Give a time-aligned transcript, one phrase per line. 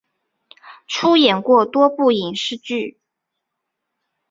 [0.87, 2.97] 出演过多部影视剧。